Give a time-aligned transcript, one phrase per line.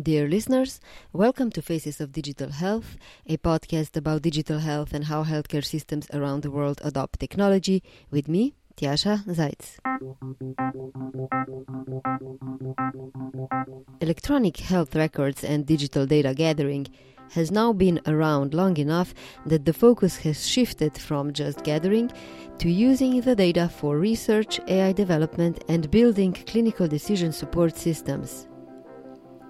[0.00, 0.80] Dear listeners,
[1.12, 6.08] welcome to Faces of Digital Health, a podcast about digital health and how healthcare systems
[6.14, 9.78] around the world adopt technology, with me, Tjasa Zajc.
[14.00, 16.86] Electronic health records and digital data gathering
[17.32, 19.12] has now been around long enough
[19.44, 22.10] that the focus has shifted from just gathering
[22.58, 28.48] to using the data for research, AI development, and building clinical decision support systems.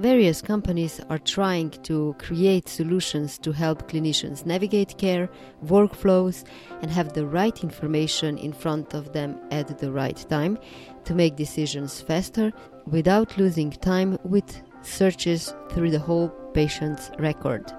[0.00, 5.28] Various companies are trying to create solutions to help clinicians navigate care,
[5.66, 6.44] workflows,
[6.80, 10.58] and have the right information in front of them at the right time
[11.04, 12.52] to make decisions faster
[12.86, 17.70] without losing time with searches through the whole patient's record.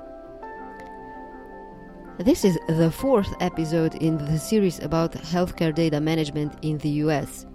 [2.19, 7.47] This is the fourth episode in the series about healthcare data management in the US.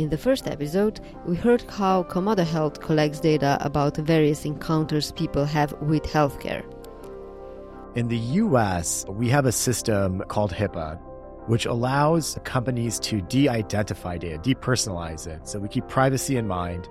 [0.00, 5.44] In the first episode, we heard how Komodo Health collects data about various encounters people
[5.44, 6.64] have with healthcare.
[7.94, 10.98] In the US, we have a system called HIPAA,
[11.48, 15.46] which allows companies to de identify data, depersonalize it.
[15.46, 16.88] So we keep privacy in mind.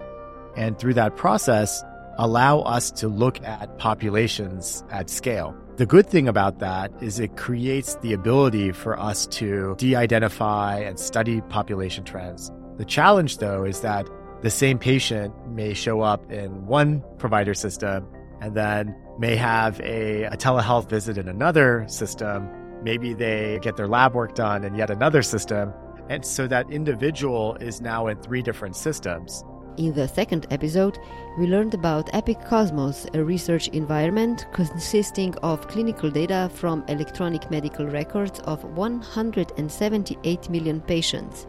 [0.56, 1.84] And through that process,
[2.20, 5.56] allow us to look at populations at scale.
[5.78, 10.78] The good thing about that is it creates the ability for us to de identify
[10.78, 14.08] and study population trends the challenge, though, is that
[14.42, 18.08] the same patient may show up in one provider system
[18.40, 22.50] and then may have a, a, telehealth visit in another system.
[22.82, 25.74] Maybe they get their lab work done in yet another system.
[26.08, 29.44] And so that individual is now in three different systems.
[29.76, 30.98] In the second episode,
[31.38, 37.86] we learned about Epic Cosmos, a research environment consisting of clinical data from electronic medical
[37.88, 41.46] records of 178 million patients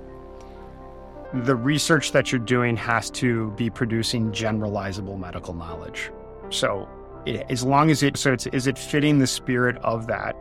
[1.33, 6.11] the research that you're doing has to be producing generalizable medical knowledge.
[6.51, 6.89] So,
[7.27, 10.37] it, as long as it so it's is it fitting the spirit of that?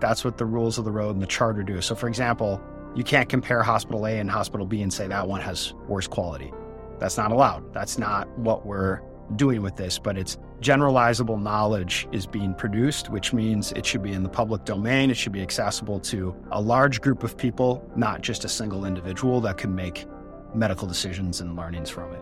[0.00, 1.80] That's what the rules of the road and the charter do.
[1.80, 2.60] So, for example,
[2.94, 6.52] you can't compare hospital A and hospital B and say that one has worse quality.
[6.98, 7.72] That's not allowed.
[7.72, 9.00] That's not what we're
[9.36, 14.12] doing with this, but it's generalizable knowledge is being produced, which means it should be
[14.12, 15.10] in the public domain.
[15.10, 19.40] It should be accessible to a large group of people, not just a single individual
[19.42, 20.06] that can make
[20.54, 22.20] medical decisions and learnings from it.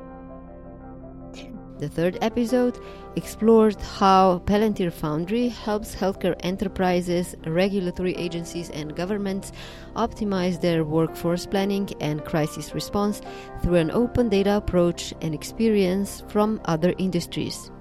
[1.80, 2.78] The third episode
[3.16, 9.50] explored how Palantir Foundry helps healthcare enterprises, regulatory agencies, and governments
[9.96, 13.22] optimize their workforce planning and crisis response
[13.62, 17.72] through an open data approach and experience from other industries.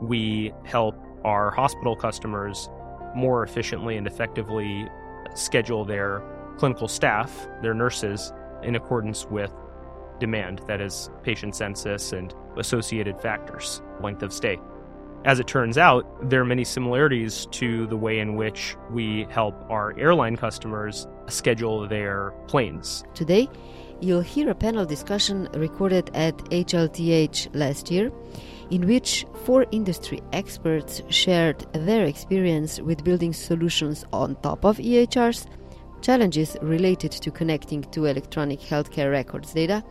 [0.00, 0.94] We help
[1.24, 2.70] our hospital customers
[3.16, 4.86] more efficiently and effectively
[5.34, 6.22] schedule their
[6.56, 9.52] clinical staff, their nurses, in accordance with
[10.20, 14.58] demand, that is, patient census and associated factors, length of stay.
[15.24, 19.54] As it turns out, there are many similarities to the way in which we help
[19.68, 23.04] our airline customers schedule their planes.
[23.14, 23.48] Today,
[24.00, 28.10] you'll hear a panel discussion recorded at HLTH last year,
[28.70, 35.46] in which four industry experts shared their experience with building solutions on top of EHRs
[36.00, 39.82] challenges related to connecting to electronic healthcare records data,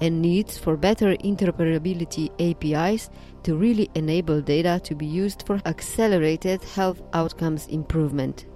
[0.00, 3.10] and needs for better interoperability APIs
[3.42, 8.46] to really enable data to be used for accelerated health outcomes improvement.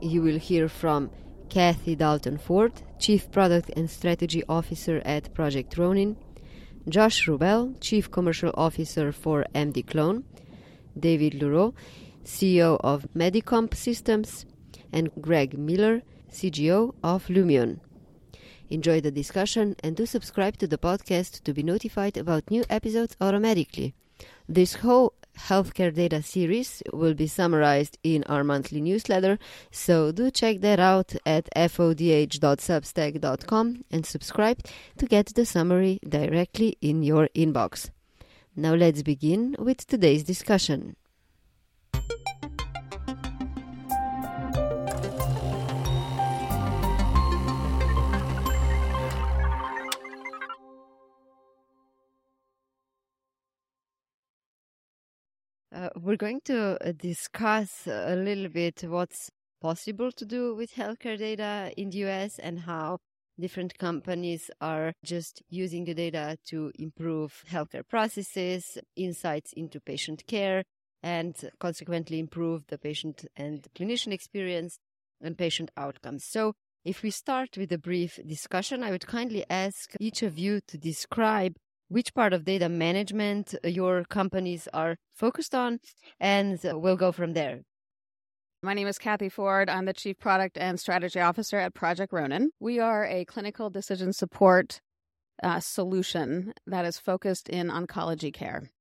[0.00, 1.10] You will hear from
[1.48, 6.16] Kathy Dalton Ford, Chief Product and Strategy Officer at Project Ronin,
[6.88, 10.24] Josh Rubel, Chief Commercial Officer for MD Clone,
[10.98, 11.74] David Lareau,
[12.24, 14.46] CEO of Medicomp Systems,
[14.94, 17.80] and Greg Miller, CGO of Lumeon.
[18.70, 23.14] Enjoy the discussion and do subscribe to the podcast to be notified about new episodes
[23.20, 23.94] automatically.
[24.48, 29.38] This whole healthcare data series will be summarized in our monthly newsletter,
[29.70, 34.60] so do check that out at fodh.substack.com and subscribe
[34.96, 37.90] to get the summary directly in your inbox.
[38.56, 40.96] Now let's begin with today's discussion.
[56.04, 59.30] We're going to uh, discuss a little bit what's
[59.62, 62.98] possible to do with healthcare data in the US and how
[63.40, 70.64] different companies are just using the data to improve healthcare processes, insights into patient care,
[71.02, 74.78] and consequently improve the patient and clinician experience
[75.22, 76.24] and patient outcomes.
[76.24, 76.52] So,
[76.84, 80.76] if we start with a brief discussion, I would kindly ask each of you to
[80.76, 81.54] describe
[81.94, 85.78] which part of data management your companies are focused on,
[86.18, 87.60] and we'll go from there.
[88.64, 89.70] My name is Kathy Ford.
[89.70, 92.50] I'm the Chief Product and Strategy Officer at Project Ronin.
[92.58, 94.80] We are a clinical decision support
[95.40, 98.72] uh, solution that is focused in oncology care.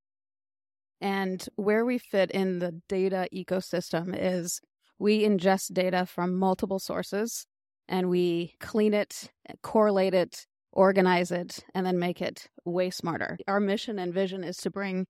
[0.99, 4.59] And where we fit in the data ecosystem is
[4.97, 7.45] we ingest data from multiple sources
[7.87, 9.29] and we clean it,
[9.61, 13.37] correlate it, organize it, and then make it way smarter.
[13.47, 15.05] Our mission and vision is to bring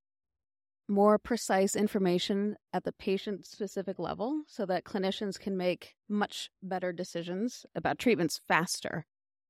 [0.90, 6.92] more precise information at the patient specific level so that clinicians can make much better
[6.92, 9.06] decisions about treatments faster.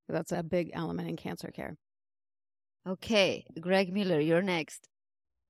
[0.07, 1.75] That's a big element in cancer care.
[2.87, 4.87] Okay, Greg Miller, you're next.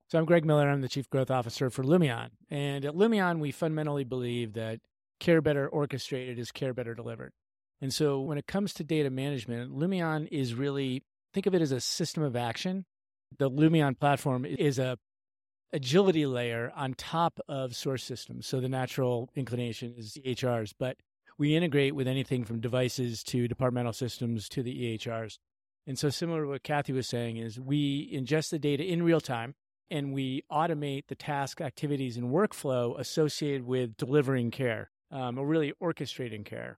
[0.10, 0.69] So I'm Greg Miller.
[0.69, 2.30] I'm the Chief Growth Officer for Lumeon.
[2.50, 4.80] And at Lumeon, we fundamentally believe that
[5.19, 7.33] care better orchestrated is care better delivered.
[7.83, 11.03] And so when it comes to data management, Lumeon is really,
[11.33, 12.85] think of it as a system of action.
[13.38, 14.97] The Lumeon platform is a
[15.74, 18.47] agility layer on top of source systems.
[18.47, 20.95] So the natural inclination is EHRs, but
[21.38, 25.38] we integrate with anything from devices to departmental systems to the EHRs.
[25.86, 29.19] And so similar to what Kathy was saying is we ingest the data in real
[29.19, 29.56] time
[29.91, 35.74] and we automate the task activities and workflow associated with delivering care um, or really
[35.83, 36.77] orchestrating care.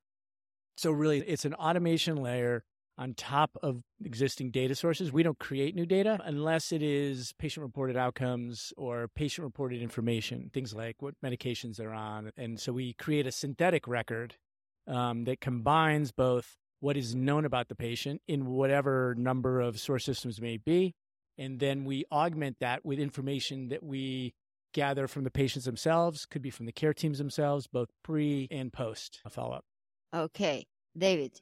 [0.76, 2.64] So really it's an automation layer
[2.98, 5.12] on top of existing data sources.
[5.12, 10.50] We don't create new data unless it is patient reported outcomes or patient reported information,
[10.54, 12.32] things like what medications they're on.
[12.38, 14.36] And so we create a synthetic record
[14.88, 20.06] um, that combines both what is known about the patient in whatever number of source
[20.06, 20.94] systems may be.
[21.38, 24.34] And then we augment that with information that we
[24.74, 28.72] gather from the patients themselves, could be from the care teams themselves, both pre and
[28.72, 29.66] post follow up.
[30.14, 30.66] Okay.
[30.98, 31.42] David.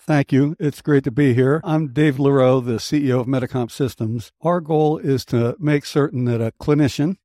[0.00, 0.54] Thank you.
[0.60, 1.60] It's great to be here.
[1.64, 4.30] I'm Dave Lareau, the CEO of Medicomp Systems.
[4.40, 7.16] Our goal is to make certain that a clinician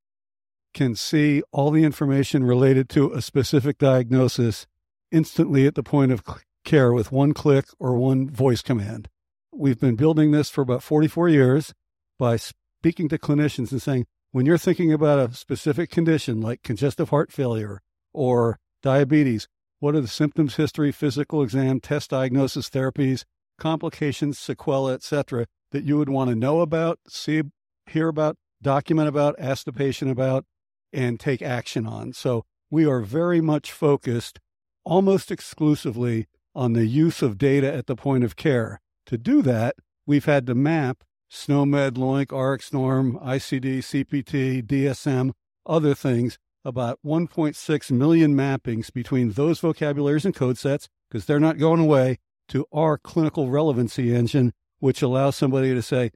[0.74, 4.66] can see all the information related to a specific diagnosis
[5.12, 6.24] instantly at the point of
[6.64, 9.08] care with one click or one voice command.
[9.52, 11.74] We've been building this for about 44 years
[12.18, 17.10] by speaking to clinicians and saying, when you're thinking about a specific condition like congestive
[17.10, 17.80] heart failure
[18.12, 19.48] or diabetes,
[19.80, 23.24] what are the symptoms, history, physical exam, test diagnosis, therapies,
[23.58, 27.42] complications, sequelae, etc., that you would want to know about, see,
[27.86, 30.44] hear about, document about, ask the patient about,
[30.92, 32.12] and take action on.
[32.12, 34.38] So we are very much focused
[34.84, 38.80] almost exclusively on the use of data at the point of care.
[39.06, 39.76] To do that,
[40.06, 45.32] we've had to map SNOMED, LOINC, RxNorm, ICD, CPT, DSM,
[45.64, 51.58] other things about 1.6 million mappings between those vocabularies and code sets, because they're not
[51.58, 52.18] going away,
[52.48, 56.10] to our clinical relevancy engine, which allows somebody to say,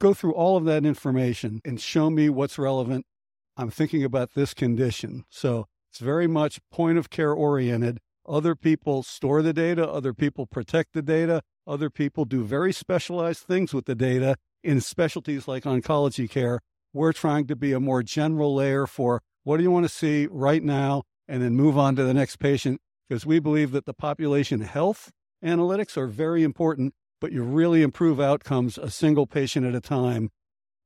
[0.00, 3.04] go through all of that information and show me what's relevant.
[3.56, 5.24] I'm thinking about this condition.
[5.28, 8.00] So it's very much point of care oriented.
[8.26, 13.42] Other people store the data, other people protect the data, other people do very specialized
[13.42, 16.60] things with the data in specialties like oncology care.
[16.92, 20.28] We're trying to be a more general layer for what do you want to see
[20.30, 21.02] right now?
[21.28, 25.10] And then move on to the next patient because we believe that the population health
[25.42, 30.30] analytics are very important, but you really improve outcomes a single patient at a time.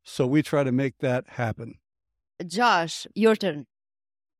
[0.04, 1.74] So we try to make that happen.
[2.46, 3.66] Josh, your turn.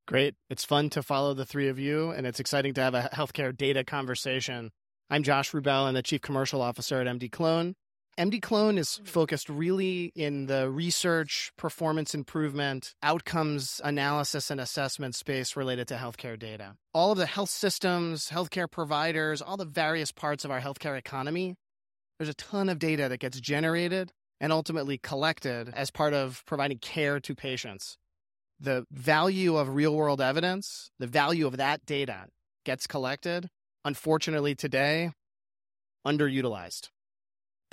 [0.07, 0.35] Great.
[0.49, 3.57] It's fun to follow the three of you, and it's exciting to have a healthcare
[3.57, 4.71] data conversation.
[5.11, 7.75] I'm Josh Rubel, I'm the Chief Commercial Officer at MD Clone.
[8.19, 15.55] MD Clone is focused really in the research, performance improvement, outcomes analysis and assessment space
[15.55, 16.77] related to healthcare data.
[16.95, 21.57] All of the health systems, healthcare providers, all the various parts of our healthcare economy,
[22.19, 26.79] there's a ton of data that gets generated and ultimately collected as part of providing
[26.79, 27.99] care to patients.
[28.59, 32.29] The value of real world evidence, the value of that data
[32.65, 33.51] gets collected,
[33.85, 35.13] unfortunately today,
[36.07, 36.89] underutilized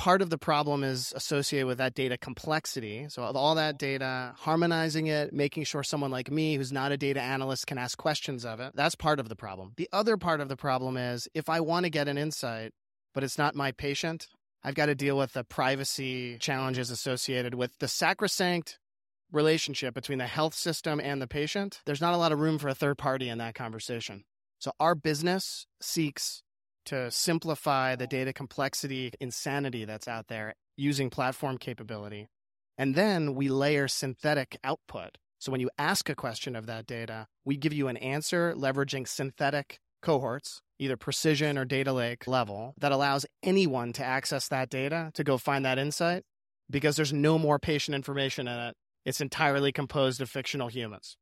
[0.04, 3.06] part of the problem is associated with that data complexity.
[3.08, 7.22] So, all that data, harmonizing it, making sure someone like me, who's not a data
[7.22, 8.74] analyst, can ask questions of it.
[8.76, 9.72] That's part of the problem.
[9.78, 12.74] The other part of the problem is if I want to get an insight,
[13.14, 14.28] but it's not my patient,
[14.62, 18.80] I've got to deal with the privacy challenges associated with the sacrosanct
[19.32, 21.80] relationship between the health system and the patient.
[21.86, 24.26] There's not a lot of room for a third party in that conversation.
[24.60, 26.43] So, our business seeks
[26.86, 32.28] to simplify the data complexity insanity that's out there using platform capability.
[32.78, 35.18] And then we layer synthetic output.
[35.40, 39.08] So when you ask a question of that data, we give you an answer leveraging
[39.08, 45.12] synthetic cohorts, either precision or data lake level that allows anyone to access that data
[45.14, 46.24] to go find that insight
[46.70, 48.76] because there's no more patient information in it.
[49.06, 51.18] It's entirely composed of fictional humans.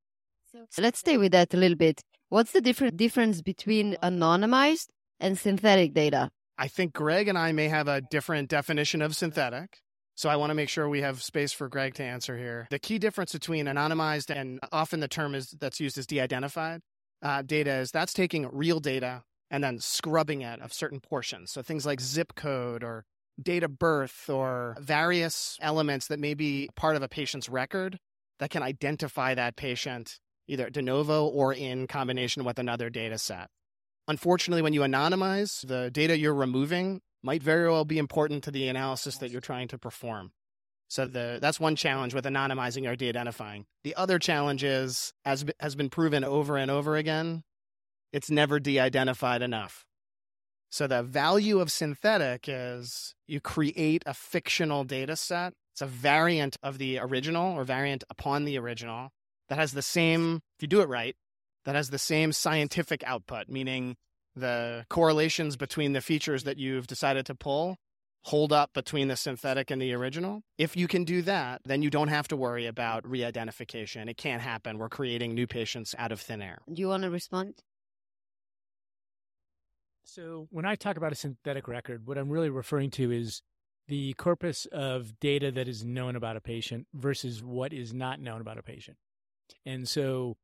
[0.70, 2.02] So let's stay with that a little bit.
[2.30, 4.88] What's the different difference between anonymized
[5.22, 6.30] and synthetic data?
[6.58, 9.80] I think Greg and I may have a different definition of synthetic.
[10.16, 12.68] So I want to make sure we have space for Greg to answer here.
[12.70, 16.82] The key difference between anonymized and often the term is that's used as de-identified
[17.22, 21.52] uh, data is that's taking real data and then scrubbing it of certain portions.
[21.52, 23.06] So things like zip code or
[23.42, 27.98] date of birth or various elements that may be part of a patient's record
[28.40, 33.48] that can identify that patient either de novo or in combination with another data set.
[34.08, 38.68] Unfortunately, when you anonymize, the data you're removing might very well be important to the
[38.68, 40.32] analysis that you're trying to perform.
[40.88, 43.66] So the, that's one challenge with anonymizing or de-identifying.
[43.84, 47.44] The other challenge is, as has been proven over and over again,
[48.12, 49.86] it's never de-identified enough.
[50.70, 55.54] So the value of synthetic is you create a fictional data set.
[55.74, 59.12] It's a variant of the original or variant upon the original
[59.48, 61.16] that has the same, if you do it right,
[61.66, 63.98] that has the same scientific output, meaning
[64.36, 67.78] the correlations between the features that you've decided to pull
[68.24, 70.44] hold up between the synthetic and the original.
[70.58, 74.10] If you can do that, then you don't have to worry about re identification.
[74.10, 74.78] It can't happen.
[74.78, 76.60] We're creating new patients out of thin air.
[76.72, 77.56] Do you want to respond?
[80.04, 83.42] So, when I talk about a synthetic record, what I'm really referring to is
[83.88, 88.42] the corpus of data that is known about a patient versus what is not known
[88.42, 88.98] about a patient.
[89.66, 90.38] And so,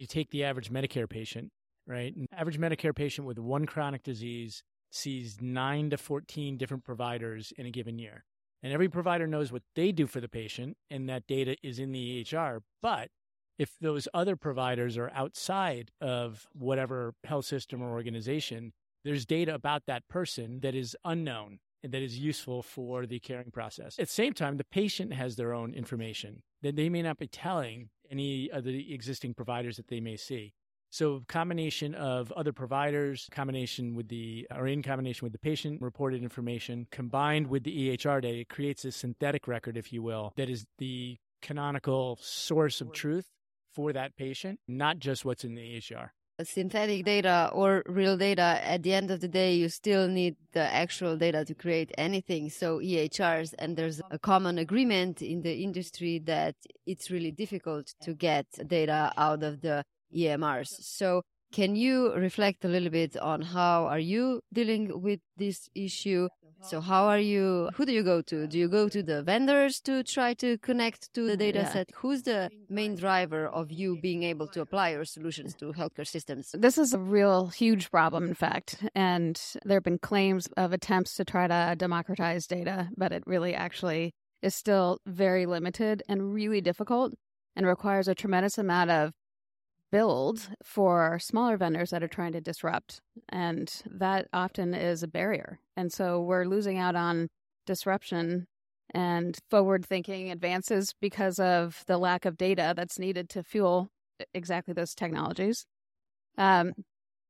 [0.00, 1.50] you take the average Medicare patient,
[1.86, 2.16] right?
[2.16, 7.66] An average Medicare patient with one chronic disease sees nine to 14 different providers in
[7.66, 8.24] a given year.
[8.62, 11.92] And every provider knows what they do for the patient, and that data is in
[11.92, 12.60] the EHR.
[12.82, 13.10] But
[13.58, 18.72] if those other providers are outside of whatever health system or organization,
[19.04, 23.98] there's data about that person that is unknown that is useful for the caring process.
[23.98, 27.26] At the same time, the patient has their own information that they may not be
[27.26, 30.52] telling any of the existing providers that they may see.
[30.90, 36.22] So combination of other providers, combination with the or in combination with the patient reported
[36.22, 40.50] information combined with the EHR data, it creates a synthetic record, if you will, that
[40.50, 43.28] is the canonical source of truth
[43.72, 46.10] for that patient, not just what's in the EHR
[46.44, 50.72] synthetic data or real data, at the end of the day, you still need the
[50.72, 52.50] actual data to create anything.
[52.50, 56.54] So EHRs, and there's a common agreement in the industry that
[56.86, 60.68] it's really difficult to get data out of the EMRs.
[60.68, 66.28] So can you reflect a little bit on how are you dealing with this issue?
[66.62, 68.46] So how are you, who do you go to?
[68.46, 71.72] Do you go to the vendors to try to connect to the data yeah.
[71.72, 71.90] set?
[71.94, 76.50] Who's the main driver of you being able to apply your solutions to healthcare systems?
[76.52, 78.84] This is a real huge problem, in fact.
[78.94, 83.54] And there have been claims of attempts to try to democratize data, but it really
[83.54, 87.14] actually is still very limited and really difficult
[87.56, 89.12] and requires a tremendous amount of
[89.90, 93.00] build for smaller vendors that are trying to disrupt.
[93.28, 95.58] And that often is a barrier.
[95.76, 97.28] And so we're losing out on
[97.66, 98.46] disruption
[98.92, 103.88] and forward thinking advances because of the lack of data that's needed to fuel
[104.34, 105.66] exactly those technologies.
[106.36, 106.72] Um,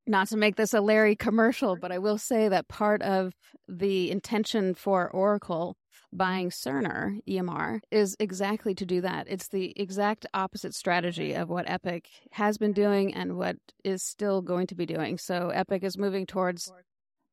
[0.07, 3.33] not to make this a Larry commercial, but I will say that part of
[3.69, 5.77] the intention for Oracle
[6.13, 9.27] buying Cerner EMR is exactly to do that.
[9.29, 14.43] It's the exact opposite strategy of what Epic has been doing and what is still
[14.43, 15.19] going to be doing.
[15.19, 16.71] So Epic is moving towards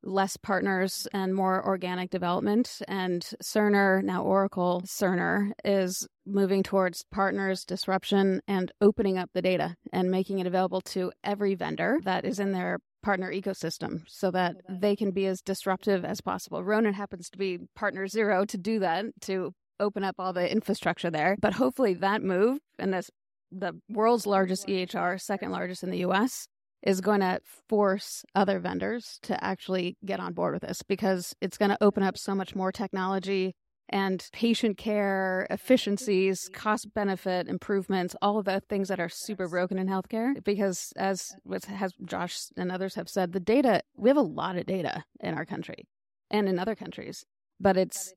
[0.02, 2.80] less partners and more organic development.
[2.86, 9.74] And Cerner, now Oracle Cerner, is moving towards partners, disruption, and opening up the data
[9.92, 14.56] and making it available to every vendor that is in their partner ecosystem so that
[14.68, 16.62] they can be as disruptive as possible.
[16.62, 21.10] Ronin happens to be partner zero to do that, to open up all the infrastructure
[21.10, 21.36] there.
[21.40, 23.10] But hopefully that move and this
[23.50, 26.48] the world's largest EHR, second largest in the US,
[26.82, 31.58] is going to force other vendors to actually get on board with this because it's
[31.58, 33.54] going to open up so much more technology
[33.88, 39.78] and patient care efficiencies, cost benefit improvements, all of the things that are super broken
[39.78, 40.42] in healthcare.
[40.44, 41.34] Because as
[41.66, 45.34] has Josh and others have said, the data we have a lot of data in
[45.34, 45.88] our country
[46.30, 47.24] and in other countries,
[47.58, 48.12] but it's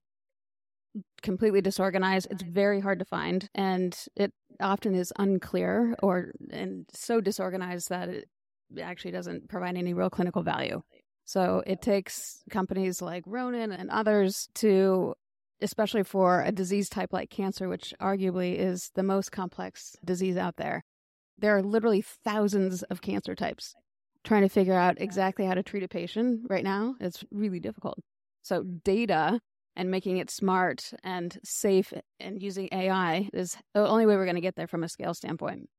[1.22, 2.28] completely disorganized.
[2.30, 8.10] It's very hard to find, and it often is unclear or and so disorganized that
[8.10, 8.28] it
[8.82, 10.82] actually doesn't provide any real clinical value.
[11.24, 15.14] So it takes companies like Ronin and others to
[15.62, 20.58] especially for a disease type like cancer, which arguably is the most complex disease out
[20.58, 20.84] there.
[21.38, 23.74] There are literally thousands of cancer types.
[24.24, 27.98] trying to figure out exactly how to treat a patient right now it's really difficult
[28.44, 29.40] so data
[29.76, 34.36] and making it smart and safe and using ai is the only way we're going
[34.36, 35.70] to get there from a scale standpoint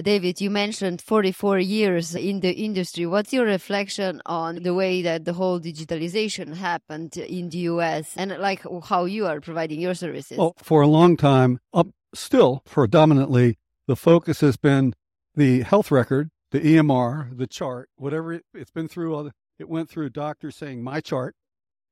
[0.00, 3.06] David, you mentioned 44 years in the industry.
[3.06, 8.30] What's your reflection on the way that the whole digitalization happened in the US and
[8.38, 10.38] like how you are providing your services?
[10.38, 14.94] Well, for a long time, up still predominantly, the focus has been
[15.34, 19.30] the health record, the EMR, the chart, whatever it, has been through.
[19.58, 21.34] It went through doctors saying my chart,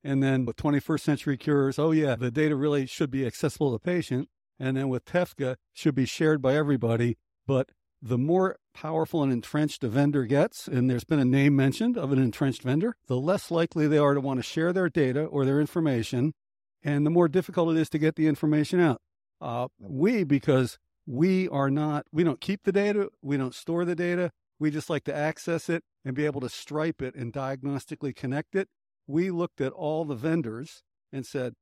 [0.05, 3.75] and then with 21st century cures, oh yeah, the data really should be accessible to
[3.75, 4.29] the patient.
[4.59, 7.71] And then with TEFCA, should be shared by everybody but
[8.03, 12.13] the more powerful and entrenched a vendor gets, and there's been a name mentioned of
[12.13, 15.45] an entrenched vendor, the less likely they are to want to share their data or
[15.45, 16.35] their information,
[16.83, 19.01] and the more difficult it is to get the information out.
[19.41, 23.95] Uh, we, because we are not, we don't keep the data, we don't store the
[23.95, 28.15] data, we just like to access it and be able to stripe it and diagnostically
[28.15, 28.69] connect it.
[29.07, 31.55] We looked at all the vendors and said,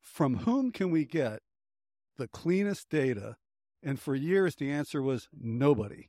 [0.00, 1.40] from whom can we get
[2.16, 3.36] the cleanest data
[3.82, 6.08] and for years, the answer was nobody.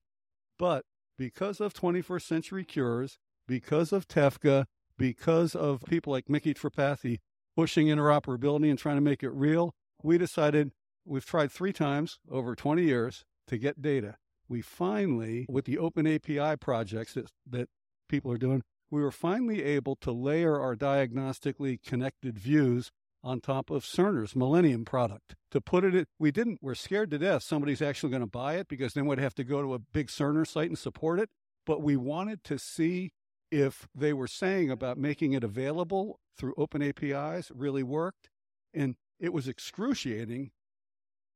[0.58, 0.86] But
[1.18, 4.66] because of 21st century cures, because of TEFCA,
[4.98, 7.20] because of people like Micky Tripathi
[7.56, 9.74] pushing interoperability and trying to make it real,
[10.04, 10.72] we decided
[11.06, 14.16] we've tried three times over 20 years to get data.
[14.48, 17.70] We finally, with the open API projects that, that
[18.10, 22.92] people are doing, we were finally able to layer our diagnostically connected views
[23.24, 25.36] on top of Cerner's Millennium product.
[25.52, 28.68] To put it, we didn't, we're scared to death somebody's actually going to buy it
[28.68, 31.30] because then we'd have to go to a big Cerner site and support it.
[31.66, 33.12] But we wanted to see
[33.52, 38.30] if they were saying about making it available through open APIs really worked.
[38.74, 40.52] And it was excruciating,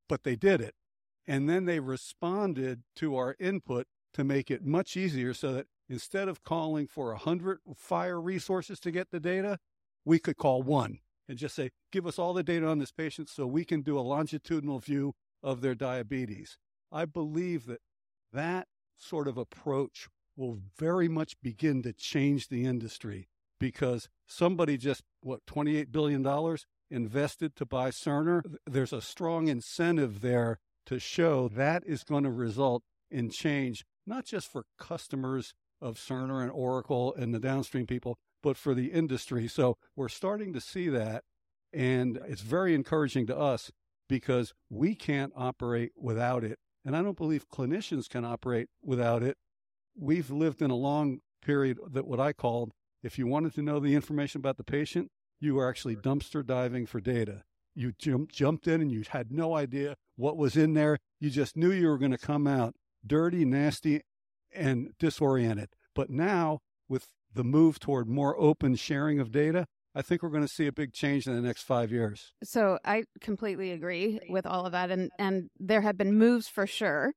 [0.09, 0.73] but they did it.
[1.27, 6.27] And then they responded to our input to make it much easier so that instead
[6.27, 9.59] of calling for a hundred FHIR resources to get the data,
[10.05, 13.29] we could call one and just say, give us all the data on this patient
[13.29, 16.57] so we can do a longitudinal view of their diabetes.
[16.91, 17.81] I believe that
[18.31, 23.27] that sort of approach will very much begin to change the industry
[23.59, 26.57] because somebody just, what, $28 billion
[26.91, 28.41] invested to buy Cerner?
[28.65, 34.25] There's a strong incentive there to show that is going to result in change, not
[34.25, 39.47] just for customers of Cerner and Oracle and the downstream people, but for the industry.
[39.47, 41.23] So we're starting to see that.
[41.73, 43.71] And it's very encouraging to us
[44.07, 46.59] because we can't operate without it.
[46.85, 49.37] And I don't believe clinicians can operate without it.
[49.97, 53.79] We've lived in a long period that what I called if you wanted to know
[53.79, 57.41] the information about the patient, you were actually dumpster diving for data.
[57.73, 60.99] You jump, jumped in and you had no idea what was in there.
[61.19, 64.01] You just knew you were going to come out dirty, nasty,
[64.53, 65.69] and disoriented.
[65.95, 70.41] But now, with the move toward more open sharing of data, I think we're going
[70.41, 72.33] to see a big change in the next five years.
[72.43, 76.67] So I completely agree with all of that, and and there have been moves for
[76.67, 77.13] sure,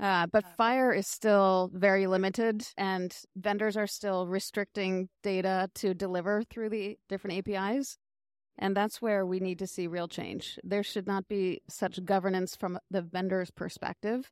[0.00, 6.42] uh, but FHIR is still very limited, and vendors are still restricting data to deliver
[6.50, 7.96] through the different APIs,
[8.58, 10.58] and that's where we need to see real change.
[10.62, 14.30] There should not be such governance from the vendor's perspective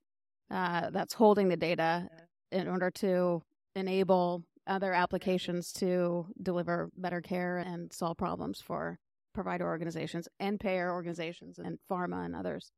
[0.51, 2.09] uh, that's holding the data
[2.53, 3.43] in order to
[3.75, 8.99] enable other applications to deliver better care and solve problems for
[9.35, 12.73] provider organizations and payer organizations and pharma and others.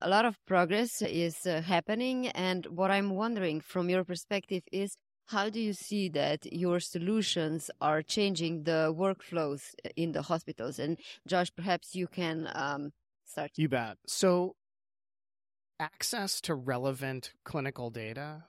[0.00, 2.28] A lot of progress is uh, happening.
[2.28, 7.70] And what I'm wondering from your perspective is how do you see that your solutions
[7.80, 10.78] are changing the workflows in the hospitals?
[10.78, 12.92] And Josh, perhaps you can um,
[13.26, 13.50] start.
[13.56, 13.98] You bet.
[14.06, 14.56] So,
[15.78, 18.44] access to relevant clinical data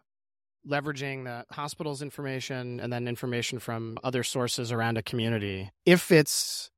[0.67, 5.71] leveraging the hospital's information and then information from other sources around a community.
[5.85, 6.69] If it's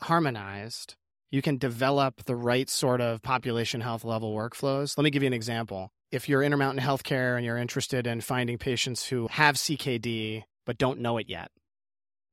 [0.00, 0.96] harmonized,
[1.30, 4.96] you can develop the right sort of population health level workflows.
[4.96, 5.92] Let me give you an example.
[6.10, 11.00] If you're Intermountain Healthcare and you're interested in finding patients who have CKD but don't
[11.00, 11.50] know it yet,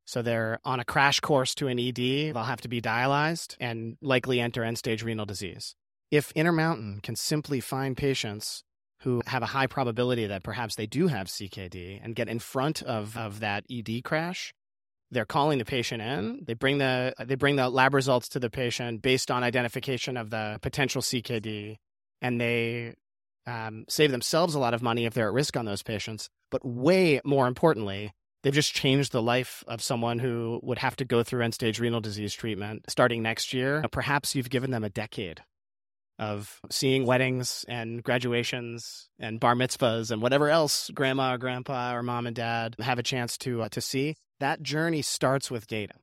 [0.06, 3.98] so they're on a crash course to an ED, they'll have to be dialyzed and
[4.02, 5.76] likely enter end stage renal disease.
[6.10, 8.64] If Intermountain can simply find patients
[9.02, 12.82] who have a high probability that perhaps they do have CKD and get in front
[12.82, 14.54] of, of that ED crash.
[15.12, 16.44] They're calling the patient in.
[16.46, 20.32] They bring the they bring the lab results to the patient based on identification of
[20.32, 21.78] the potential CKD,
[22.22, 22.96] and they
[23.46, 26.30] um, save themselves a lot of money if they're at risk on those patients.
[26.52, 28.12] But way more importantly,
[28.44, 31.80] they've just changed the life of someone who would have to go through end stage
[31.80, 33.86] renal disease treatment starting next year.
[33.92, 35.42] Perhaps you've given them a decade
[36.20, 42.04] of seeing weddings and graduations and bar mitzvahs and whatever else grandma or grandpa or
[42.04, 44.16] mom and dad have a chance to uh, to see.
[44.40, 45.96] That journey starts with data.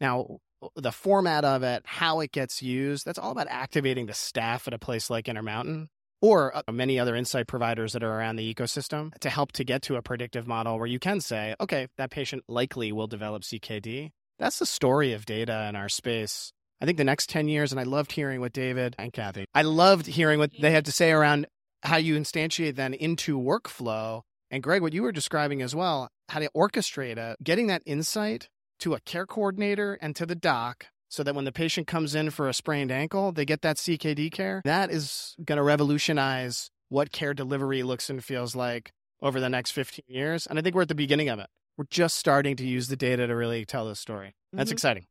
[0.00, 0.38] Now,
[0.76, 4.74] the format of it, how it gets used, that's all about activating the staff at
[4.74, 5.88] a place like Intermountain
[6.20, 9.82] or uh, many other insight providers that are around the ecosystem to help to get
[9.82, 14.10] to a predictive model where you can say, okay, that patient likely will develop CKD.
[14.38, 16.52] That's the story of data in our space.
[16.84, 19.62] I think the next 10 years, and I loved hearing what David and Kathy, I
[19.62, 21.46] loved hearing what they had to say around
[21.82, 24.20] how you instantiate then into workflow.
[24.50, 28.50] And Greg, what you were describing as well, how to orchestrate it, getting that insight
[28.80, 32.28] to a care coordinator and to the doc so that when the patient comes in
[32.28, 34.60] for a sprained ankle, they get that CKD care.
[34.66, 38.92] That is going to revolutionize what care delivery looks and feels like
[39.22, 40.46] over the next 15 years.
[40.46, 41.46] And I think we're at the beginning of it.
[41.78, 44.34] We're just starting to use the data to really tell this story.
[44.52, 44.74] That's mm-hmm.
[44.74, 45.06] exciting.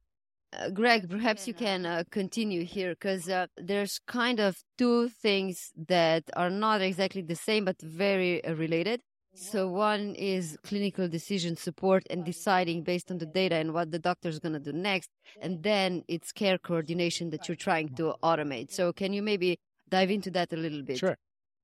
[0.60, 5.72] Uh, Greg, perhaps you can uh, continue here because uh, there's kind of two things
[5.88, 9.02] that are not exactly the same but very uh, related.
[9.36, 13.98] So one is clinical decision support and deciding based on the data and what the
[13.98, 15.10] doctor is going to do next.
[15.42, 18.72] And then it's care coordination that you're trying to automate.
[18.72, 19.58] So can you maybe
[19.90, 21.00] dive into that a little bit?
[21.00, 21.18] Sure.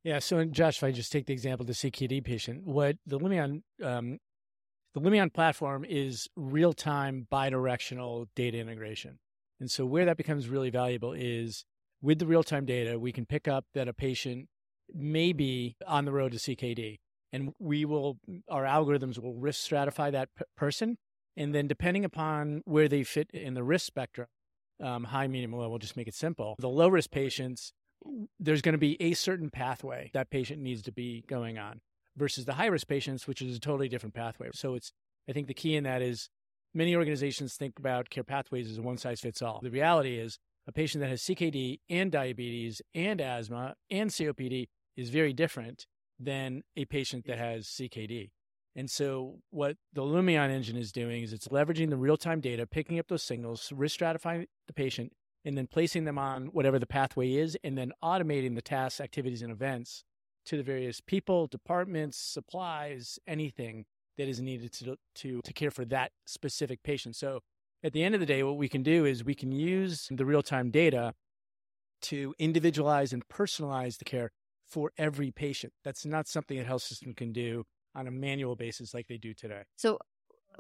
[0.03, 0.17] Yeah.
[0.17, 3.61] So Josh, if I just take the example of the CKD patient, what the Lumeon,
[3.83, 4.17] um,
[4.93, 9.19] the Lumeon platform is real-time bidirectional data integration.
[9.59, 11.65] And so where that becomes really valuable is
[12.01, 14.47] with the real-time data, we can pick up that a patient
[14.93, 16.99] may be on the road to CKD
[17.31, 18.17] and we will
[18.49, 20.97] our algorithms will risk stratify that p- person.
[21.37, 24.27] And then depending upon where they fit in the risk spectrum
[24.81, 26.55] um, high medium low we'll just make it simple.
[26.57, 27.73] The low risk patients
[28.39, 31.81] there's going to be a certain pathway that patient needs to be going on
[32.19, 34.91] versus the high risk patients which is a totally different pathway so it's
[35.27, 36.29] i think the key in that is
[36.73, 40.37] many organizations think about care pathways as a one size fits all the reality is
[40.67, 45.85] a patient that has ckd and diabetes and asthma and copd is very different
[46.19, 48.31] than a patient that has CKD.
[48.75, 52.67] And so, what the Lumeon engine is doing is it's leveraging the real time data,
[52.67, 56.85] picking up those signals, risk stratifying the patient, and then placing them on whatever the
[56.85, 60.03] pathway is, and then automating the tasks, activities, and events
[60.49, 63.85] to the various people, departments, supplies, anything
[64.17, 67.15] that is needed to, to, to care for that specific patient.
[67.15, 67.41] So,
[67.83, 70.25] at the end of the day, what we can do is we can use the
[70.25, 71.13] real time data
[72.01, 74.31] to individualize and personalize the care
[74.67, 75.71] for every patient.
[75.83, 77.63] That's not something a health system can do
[77.95, 79.63] on a manual basis like they do today.
[79.77, 79.99] So,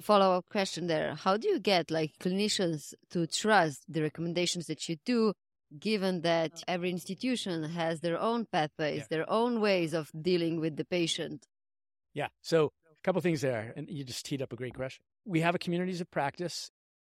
[0.01, 4.87] follow up question there How do you get like clinicians to trust the recommendations that
[4.87, 5.33] you do?
[5.77, 6.63] Given that uh-huh.
[6.67, 9.05] every institution has their own pathways, yeah.
[9.09, 11.45] their own ways of dealing with the patient.
[12.13, 12.27] Yeah.
[12.41, 15.03] So, a couple things there, and you just teed up a great question.
[15.25, 16.71] We have a communities of practice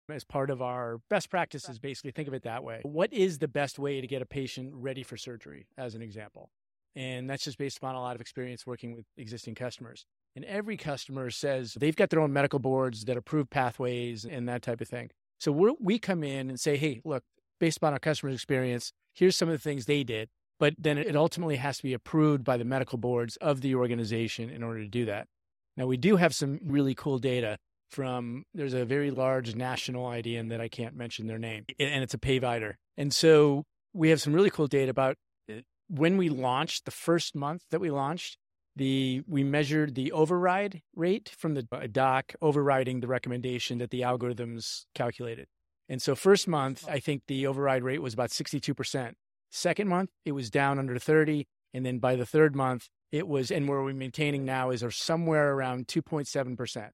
[0.09, 3.47] as part of our best practices basically think of it that way what is the
[3.47, 6.51] best way to get a patient ready for surgery as an example
[6.95, 10.05] and that's just based upon a lot of experience working with existing customers.
[10.35, 14.61] And every customer says they've got their own medical boards that approve pathways and that
[14.61, 15.11] type of thing.
[15.39, 17.23] So we we come in and say, hey, look,
[17.59, 20.29] based upon our customer's experience, here's some of the things they did.
[20.59, 24.49] But then it ultimately has to be approved by the medical boards of the organization
[24.49, 25.27] in order to do that.
[25.75, 27.57] Now, we do have some really cool data
[27.91, 32.13] from, there's a very large national IDN that I can't mention their name, and it's
[32.13, 32.75] a payvider.
[32.97, 33.63] And so
[33.93, 35.17] we have some really cool data about
[35.51, 35.55] uh,
[35.89, 38.37] when we launched the first month that we launched
[38.75, 44.01] the we measured the override rate from the uh, doc overriding the recommendation that the
[44.01, 45.47] algorithms calculated
[45.89, 49.13] and so first month i think the override rate was about 62%
[49.51, 53.51] second month it was down under 30 and then by the third month it was
[53.51, 56.89] and where we're maintaining now is somewhere around 2.7%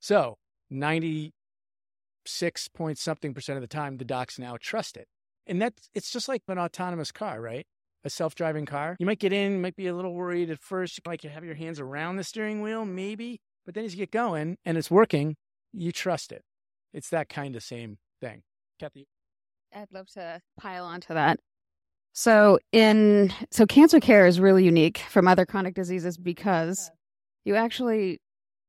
[0.00, 0.36] so
[0.70, 5.06] 96 point something percent of the time the docs now trust it
[5.46, 7.66] and that's it's just like an autonomous car right?
[8.04, 8.96] A self-driving car.
[8.98, 11.54] You might get in, might be a little worried at first, like you have your
[11.54, 15.36] hands around the steering wheel, maybe, but then as you get going and it's working,
[15.72, 16.42] you trust it.
[16.92, 18.42] It's that kind of same thing.
[18.80, 19.06] Kathy.
[19.74, 21.38] I'd love to pile onto that.
[22.14, 26.90] So in so cancer care is really unique from other chronic diseases because
[27.44, 28.20] you actually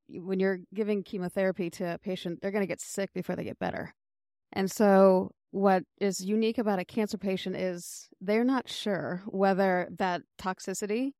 [0.09, 3.59] when you're giving chemotherapy to a patient, they're going to get sick before they get
[3.59, 3.93] better.
[4.51, 10.21] And so what is unique about a cancer patient is they're not sure whether that
[10.39, 11.11] toxicity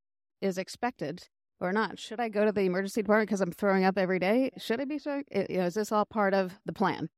[0.41, 1.27] is expected
[1.59, 1.99] or not.
[1.99, 4.51] Should I go to the emergency department because I'm throwing up every day?
[4.57, 4.99] Should I be?
[5.05, 7.09] You know, is this all part of the plan?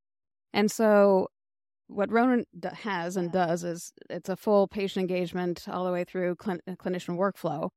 [0.56, 1.28] And so,
[1.88, 6.38] what Ronin has and does is it's a full patient engagement all the way through
[6.42, 7.70] cl- clinician workflow.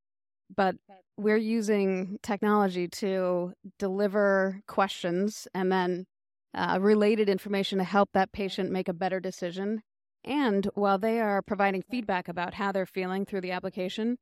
[0.54, 0.76] But
[1.18, 6.06] we're using technology to deliver questions and then
[6.54, 9.82] uh, related information to help that patient make a better decision.
[10.24, 14.18] And while they are providing feedback about how they're feeling through the application,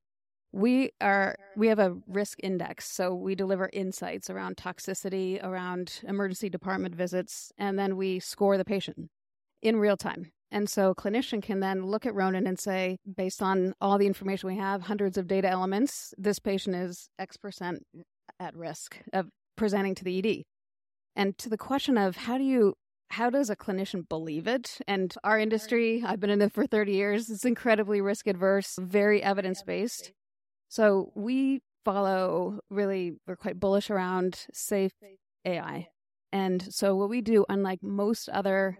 [0.57, 6.49] we are we have a risk index so we deliver insights around toxicity around emergency
[6.49, 9.11] department visits and then we score the patient
[9.61, 13.75] in real time and so clinician can then look at ronin and say based on
[13.83, 17.83] all the information we have hundreds of data elements this patient is x percent
[18.41, 20.43] at risk of presenting to the ed
[21.15, 22.73] and to the question of how do you
[23.11, 24.79] how does a clinician believe it?
[24.89, 29.23] And our industry, I've been in it for 30 years, it's incredibly risk adverse, very
[29.23, 30.11] evidence based.
[30.69, 34.93] So we follow really, we're quite bullish around safe
[35.45, 35.87] AI.
[36.33, 38.77] And so what we do, unlike most other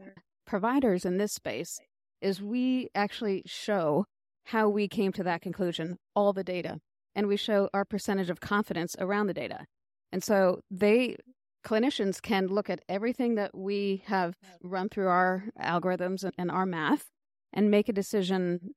[0.47, 1.79] providers in this space,
[2.21, 4.05] is we actually show
[4.47, 6.79] how we came to that conclusion, all the data,
[7.15, 9.65] and we show our percentage of confidence around the data.
[10.13, 11.17] And so they
[11.65, 17.07] clinicians can look at everything that we have run through our algorithms and our math
[17.53, 18.75] and make a decision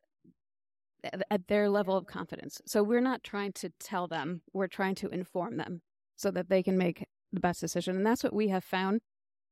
[1.04, 2.62] at their level of confidence.
[2.66, 5.82] So we're not trying to tell them, we're trying to inform them
[6.16, 7.96] so that they can make the best decision.
[7.96, 9.02] And that's what we have found.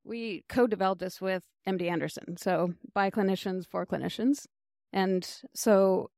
[0.03, 4.45] We co developed this with MD Anderson, so by clinicians for clinicians.
[4.93, 6.09] And so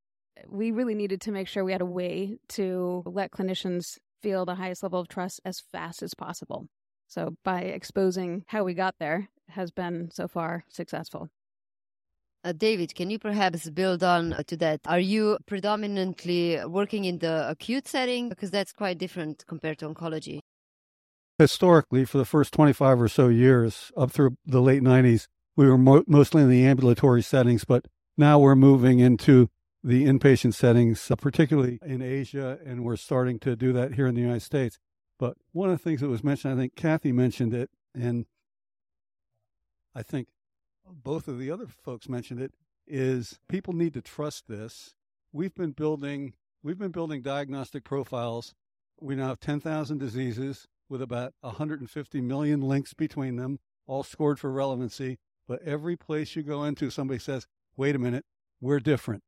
[0.47, 4.55] we really needed to make sure we had a way to let clinicians feel the
[4.55, 6.67] highest level of trust as fast as possible.
[7.07, 11.29] So by exposing how we got there has been so far successful.
[12.41, 14.79] Uh, David, can you perhaps build on uh, to that?
[14.85, 18.29] Are you predominantly working in the acute setting?
[18.29, 20.39] Because that's quite different compared to oncology.
[21.37, 25.77] Historically, for the first 25 or so years, up through the late 90s, we were
[25.77, 27.85] mo- mostly in the ambulatory settings, but
[28.17, 29.49] now we're moving into
[29.83, 34.15] the inpatient settings, uh, particularly in Asia, and we're starting to do that here in
[34.15, 34.77] the United States.
[35.17, 38.25] But one of the things that was mentioned, I think Kathy mentioned it, and
[39.93, 40.27] I think
[40.91, 42.53] both of the other folks mentioned it,
[42.87, 44.95] is people need to trust this.
[45.31, 48.53] We've been building we've been building diagnostic profiles.
[48.99, 54.51] We now have 10,000 diseases with about 150 million links between them, all scored for
[54.51, 55.19] relevancy.
[55.47, 57.47] But every place you go into, somebody says,
[57.77, 58.25] "Wait a minute,
[58.59, 59.23] we're different.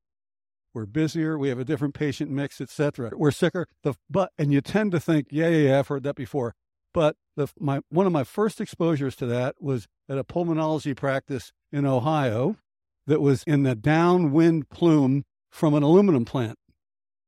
[0.74, 1.38] We're busier.
[1.38, 3.12] We have a different patient mix, etc.
[3.16, 6.16] We're sicker." The but and you tend to think, "Yeah, yeah, yeah, I've heard that
[6.16, 6.54] before."
[6.94, 11.52] But the, my, one of my first exposures to that was at a pulmonology practice
[11.72, 12.58] in Ohio
[13.08, 16.58] that was in the downwind plume from an aluminum plant.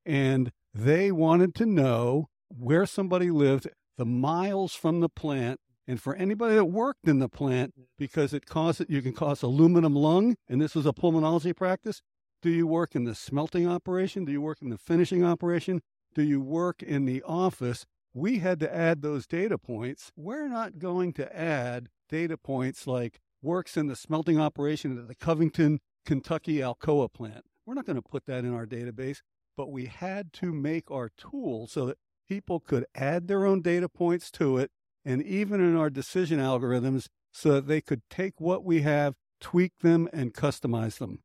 [0.05, 6.15] And they wanted to know where somebody lived, the miles from the plant, and for
[6.15, 10.61] anybody that worked in the plant, because it caused you can cause aluminum lung, and
[10.61, 12.01] this was a pulmonology practice.
[12.41, 14.25] Do you work in the smelting operation?
[14.25, 15.81] Do you work in the finishing operation?
[16.13, 17.85] Do you work in the office?
[18.13, 20.11] We had to add those data points.
[20.15, 25.15] We're not going to add data points like works in the smelting operation at the
[25.15, 27.45] Covington, Kentucky Alcoa plant.
[27.65, 29.21] We're not going to put that in our database,
[29.57, 31.97] but we had to make our tool so that
[32.27, 34.71] people could add their own data points to it,
[35.03, 39.73] and even in our decision algorithms, so that they could take what we have, tweak
[39.81, 41.19] them, and customize them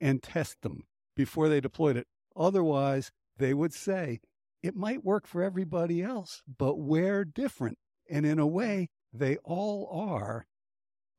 [0.00, 0.84] and test them
[1.16, 2.06] before they deployed it.
[2.36, 4.20] Otherwise, they would say,
[4.64, 7.76] it might work for everybody else, but we're different.
[8.08, 10.46] And in a way, they all are,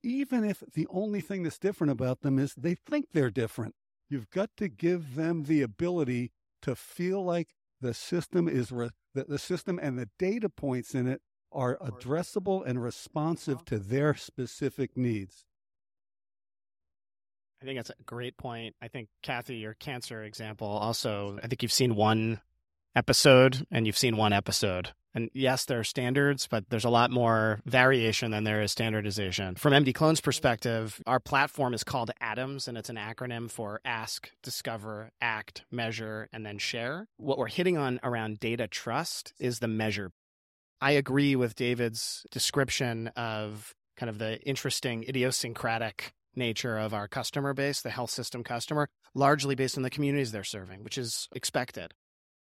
[0.01, 3.75] even if the only thing that's different about them is they think they're different.
[4.09, 6.31] You've got to give them the ability
[6.63, 11.05] to feel like the system is re- that the system and the data points in
[11.07, 13.63] it are addressable and responsive uh-huh.
[13.67, 15.45] to their specific needs.
[17.61, 18.75] I think that's a great point.
[18.81, 22.41] I think Kathy, your cancer example, also, I think you've seen one
[22.95, 24.91] episode and you've seen one episode.
[25.13, 29.55] And yes, there are standards, but there's a lot more variation than there is standardization.
[29.55, 34.29] From MD Clone's perspective, our platform is called ADAMS, and it's an acronym for Ask,
[34.43, 37.07] Discover, Act, Measure, and then Share.
[37.15, 40.11] What we're hitting on around data trust is the measure.
[40.81, 47.53] I agree with David's description of kind of the interesting idiosyncratic nature of our customer
[47.53, 51.93] base, the health system customer, largely based on the communities they're serving, which is expected.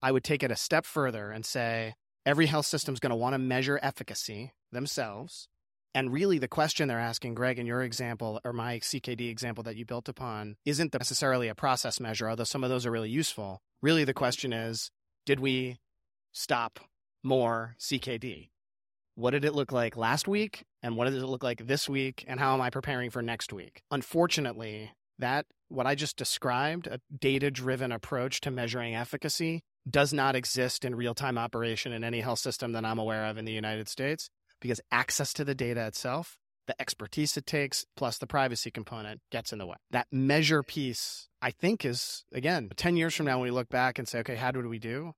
[0.01, 3.15] I would take it a step further and say every health system is going to
[3.15, 5.47] want to measure efficacy themselves.
[5.93, 9.77] And really, the question they're asking, Greg, in your example or my CKD example that
[9.77, 13.61] you built upon, isn't necessarily a process measure, although some of those are really useful.
[13.81, 14.91] Really, the question is
[15.25, 15.77] did we
[16.33, 16.79] stop
[17.23, 18.49] more CKD?
[19.15, 20.65] What did it look like last week?
[20.83, 22.25] And what does it look like this week?
[22.27, 23.81] And how am I preparing for next week?
[23.89, 30.35] Unfortunately, that what I just described, a data driven approach to measuring efficacy, does not
[30.35, 33.51] exist in real time operation in any health system that I'm aware of in the
[33.51, 38.71] United States because access to the data itself the expertise it takes, plus the privacy
[38.71, 39.75] component gets in the way.
[39.91, 43.99] That measure piece, I think, is again, 10 years from now, when we look back
[43.99, 45.13] and say, okay, how did we do?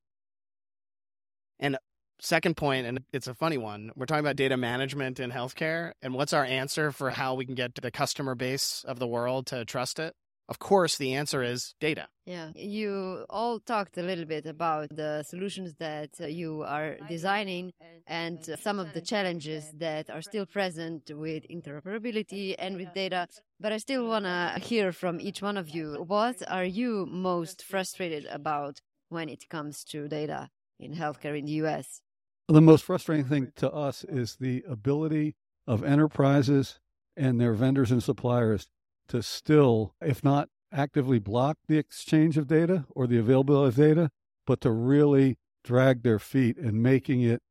[1.59, 1.77] And
[2.19, 5.93] second point, and it's a funny one, we're talking about data management in healthcare.
[6.01, 9.47] And what's our answer for how we can get the customer base of the world
[9.47, 10.15] to trust it?
[10.49, 12.07] Of course, the answer is data.
[12.25, 17.73] Yeah, you all talked a little bit about the solutions that uh, you are designing
[18.05, 23.27] and uh, some of the challenges that are still present with interoperability and with data.
[23.59, 27.63] But I still want to hear from each one of you what are you most
[27.63, 28.79] frustrated about
[29.09, 32.01] when it comes to data in healthcare in the US?
[32.47, 36.79] The most frustrating thing to us is the ability of enterprises
[37.17, 38.67] and their vendors and suppliers
[39.09, 44.09] to still, if not actively block the exchange of data or the availability of data,
[44.45, 47.41] but to really drag their feet in making it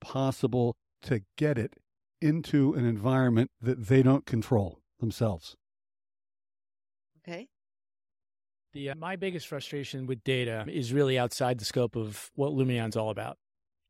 [0.00, 1.74] possible to get it
[2.20, 5.56] into an environment that they don't control themselves.
[7.26, 7.48] Okay.
[8.72, 12.96] The, uh, my biggest frustration with data is really outside the scope of what Lumeon's
[12.96, 13.38] all about.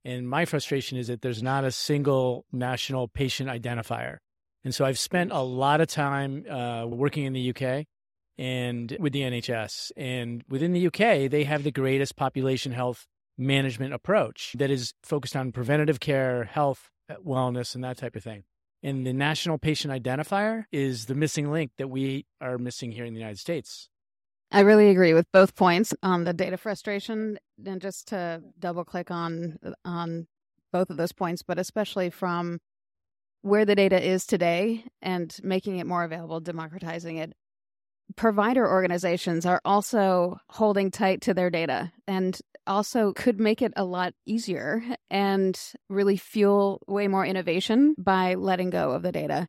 [0.05, 4.19] And my frustration is that there's not a single national patient identifier.
[4.65, 7.87] And so I've spent a lot of time uh, working in the UK
[8.39, 9.93] and with the NHS.
[9.97, 15.37] And within the UK, they have the greatest population health management approach that is focused
[15.37, 18.45] on preventative care, health, uh, wellness, and that type of thing.
[18.83, 23.15] And the national patient identifier is the missing link that we are missing here in
[23.15, 23.89] the United States.
[24.51, 27.39] I really agree with both points on the data frustration.
[27.65, 30.27] And just to double click on on
[30.73, 32.61] both of those points, but especially from
[33.45, 37.35] where the data is today and making it more available, democratizing it.
[38.17, 43.85] Provider organizations are also holding tight to their data and also could make it a
[43.85, 49.47] lot easier and really fuel way more innovation by letting go of the data.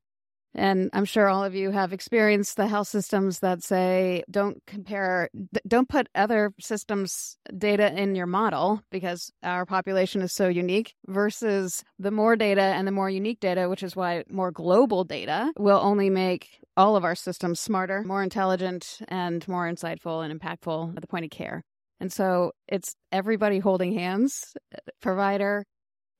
[0.55, 5.29] And I'm sure all of you have experienced the health systems that say don't compare,
[5.67, 11.83] don't put other systems' data in your model because our population is so unique versus
[11.99, 15.79] the more data and the more unique data, which is why more global data will
[15.81, 21.01] only make all of our systems smarter, more intelligent, and more insightful and impactful at
[21.01, 21.63] the point of care.
[21.99, 25.65] And so it's everybody holding hands, uh, provider,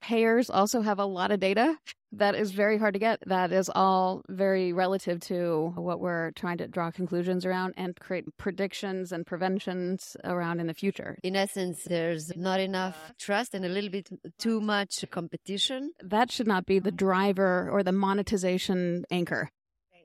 [0.01, 1.75] payers also have a lot of data
[2.17, 3.19] that is very hard to get.
[3.25, 8.25] That is all very relative to what we're trying to draw conclusions around and create
[8.37, 11.17] predictions and preventions around in the future.
[11.23, 15.91] In essence, there's not enough trust and a little bit too much competition.
[16.01, 19.49] That should not be the driver or the monetization anchor,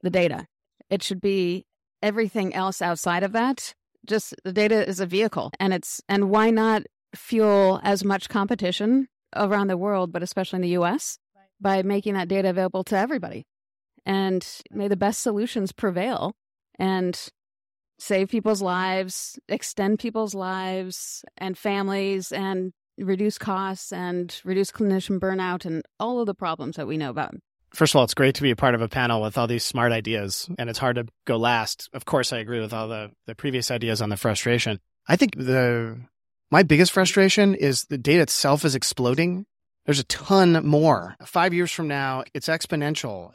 [0.03, 0.46] the data.
[0.88, 1.66] It should be
[2.03, 3.75] everything else outside of that.
[4.07, 6.83] Just the data is a vehicle and it's, and why not
[7.14, 11.18] fuel as much competition around the world, but especially in the US,
[11.61, 13.46] by making that data available to everybody.
[14.07, 16.35] And may the best solutions prevail
[16.79, 17.18] and
[17.99, 25.64] save people's lives, extend people's lives and families, and reduce costs and reduce clinician burnout
[25.64, 27.35] and all of the problems that we know about.
[27.73, 29.64] First of all, it's great to be a part of a panel with all these
[29.64, 31.88] smart ideas, and it's hard to go last.
[31.92, 34.81] Of course, I agree with all the, the previous ideas on the frustration.
[35.07, 35.99] I think the
[36.51, 39.46] my biggest frustration is the data itself is exploding.
[39.90, 41.16] There's a ton more.
[41.24, 43.33] Five years from now, it's exponential.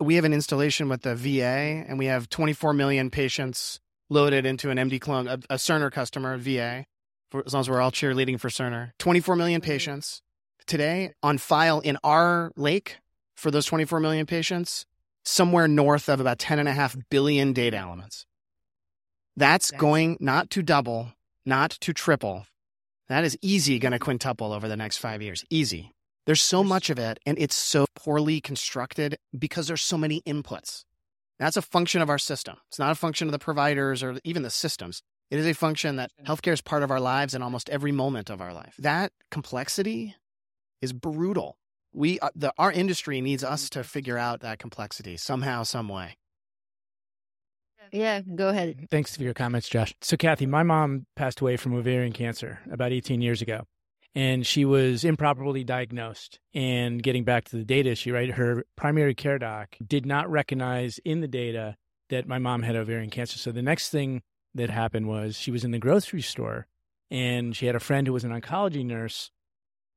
[0.00, 3.78] We have an installation with the VA, and we have 24 million patients
[4.10, 6.84] loaded into an MD clone, a, a Cerner customer, VA,
[7.30, 8.90] for, as long as we're all cheerleading for Cerner.
[8.98, 10.20] 24 million patients
[10.66, 12.96] today on file in our lake
[13.36, 14.84] for those 24 million patients,
[15.24, 18.26] somewhere north of about 10.5 billion data elements.
[19.36, 21.12] That's going not to double,
[21.44, 22.46] not to triple.
[23.08, 25.44] That is easy going to quintuple over the next five years.
[25.50, 25.92] Easy.
[26.26, 30.84] There's so much of it, and it's so poorly constructed because there's so many inputs.
[31.38, 32.56] That's a function of our system.
[32.68, 35.02] It's not a function of the providers or even the systems.
[35.30, 38.30] It is a function that healthcare is part of our lives in almost every moment
[38.30, 38.74] of our life.
[38.78, 40.16] That complexity
[40.80, 41.58] is brutal.
[41.92, 46.16] We, uh, the, our industry needs us to figure out that complexity somehow, some way.
[47.92, 48.86] Yeah, go ahead.
[48.90, 49.94] Thanks for your comments, Josh.
[50.00, 53.62] So, Kathy, my mom passed away from ovarian cancer about 18 years ago,
[54.14, 56.38] and she was improperly diagnosed.
[56.54, 58.30] And getting back to the data issue, right?
[58.30, 61.76] Her primary care doc did not recognize in the data
[62.10, 63.38] that my mom had ovarian cancer.
[63.38, 64.22] So, the next thing
[64.54, 66.66] that happened was she was in the grocery store
[67.10, 69.30] and she had a friend who was an oncology nurse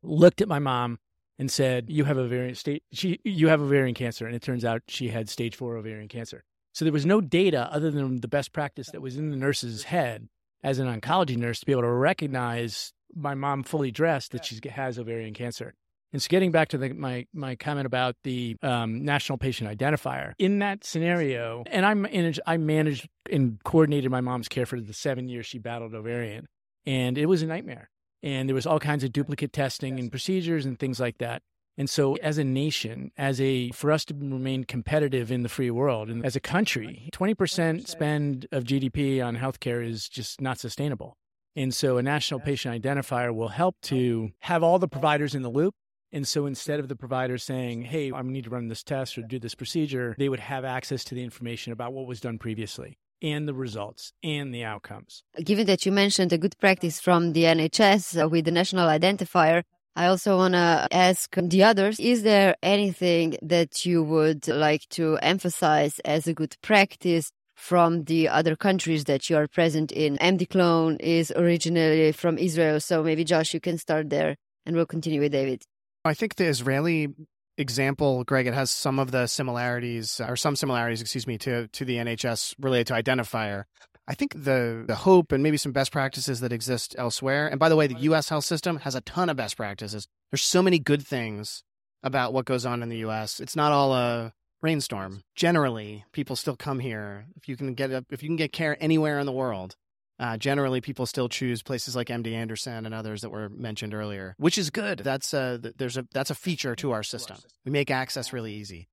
[0.04, 1.00] looked at my mom
[1.38, 2.84] and said, "You have ovarian state.
[2.92, 6.44] She, you have ovarian cancer." And it turns out she had stage four ovarian cancer.
[6.74, 9.84] So there was no data other than the best practice that was in the nurse's
[9.84, 10.30] head
[10.64, 14.60] as an oncology nurse to be able to recognize my mom fully dressed that she
[14.70, 15.74] has ovarian cancer.
[16.12, 20.34] And so, getting back to the, my my comment about the um, national patient identifier,
[20.40, 24.94] in that scenario, and I managed I managed and coordinated my mom's care for the
[24.94, 26.48] seven years she battled ovarian,
[26.86, 27.90] and it was a nightmare.
[28.24, 31.42] And there was all kinds of duplicate testing and procedures and things like that.
[31.80, 35.72] And so, as a nation, as a for us to remain competitive in the free
[35.72, 41.16] world, and as a country, 20% spend of GDP on healthcare is just not sustainable.
[41.56, 45.50] And so, a national patient identifier will help to have all the providers in the
[45.50, 45.74] loop.
[46.12, 49.22] And so, instead of the provider saying, "Hey, I need to run this test or
[49.22, 52.98] do this procedure," they would have access to the information about what was done previously
[53.22, 55.24] and the results and the outcomes.
[55.42, 59.64] Given that you mentioned a good practice from the NHS uh, with the national identifier,
[60.00, 65.18] I also want to ask the others is there anything that you would like to
[65.18, 70.18] emphasize as a good practice from the other countries that you are present in?
[70.20, 74.86] MD Clone is originally from Israel, so maybe Josh, you can start there and we'll
[74.86, 75.64] continue with David.
[76.06, 77.10] I think the Israeli
[77.58, 81.84] example, Greg, it has some of the similarities, or some similarities, excuse me, to to
[81.84, 83.66] the NHS related to identifier.
[84.10, 87.48] I think the the hope and maybe some best practices that exist elsewhere.
[87.48, 88.30] And by the way, the U.S.
[88.30, 90.08] health system has a ton of best practices.
[90.32, 91.64] There's so many good things
[92.02, 93.40] about what goes on in the U.S.
[93.40, 94.34] It's not all a
[94.64, 95.22] rainstorm.
[95.36, 99.20] Generally, people still come here if you can get if you can get care anywhere
[99.20, 99.76] in the world.
[100.20, 104.34] Uh, generally, people still choose places like MD Anderson and others that were mentioned earlier,
[104.38, 105.00] which is good.
[105.00, 107.38] That's a there's a that's a feature to our system.
[107.64, 108.90] We make access really easy.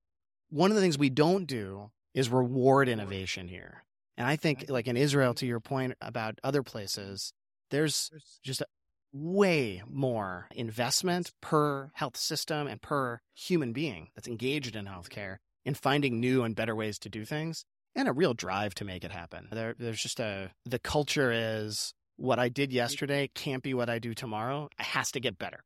[0.51, 3.83] One of the things we don't do is reward innovation here.
[4.17, 7.33] And I think, like in Israel, to your point about other places,
[7.69, 8.11] there's
[8.43, 8.67] just a,
[9.13, 15.73] way more investment per health system and per human being that's engaged in healthcare in
[15.73, 17.65] finding new and better ways to do things
[17.95, 19.47] and a real drive to make it happen.
[19.51, 23.99] There, there's just a, the culture is what I did yesterday can't be what I
[23.99, 24.69] do tomorrow.
[24.79, 25.63] It has to get better.